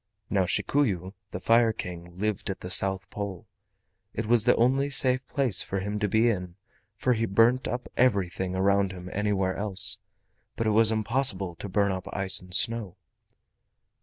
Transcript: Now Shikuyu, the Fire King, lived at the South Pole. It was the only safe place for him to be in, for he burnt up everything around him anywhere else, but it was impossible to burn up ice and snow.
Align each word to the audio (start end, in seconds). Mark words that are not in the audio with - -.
Now 0.31 0.45
Shikuyu, 0.45 1.13
the 1.29 1.39
Fire 1.39 1.71
King, 1.71 2.17
lived 2.17 2.49
at 2.49 2.61
the 2.61 2.71
South 2.71 3.07
Pole. 3.11 3.45
It 4.15 4.25
was 4.25 4.45
the 4.45 4.55
only 4.55 4.89
safe 4.89 5.23
place 5.27 5.61
for 5.61 5.79
him 5.79 5.99
to 5.99 6.07
be 6.07 6.27
in, 6.27 6.55
for 6.95 7.13
he 7.13 7.27
burnt 7.27 7.67
up 7.67 7.87
everything 7.95 8.55
around 8.55 8.93
him 8.93 9.11
anywhere 9.13 9.55
else, 9.55 9.99
but 10.55 10.65
it 10.65 10.71
was 10.71 10.91
impossible 10.91 11.53
to 11.57 11.69
burn 11.69 11.91
up 11.91 12.07
ice 12.11 12.39
and 12.41 12.55
snow. 12.55 12.97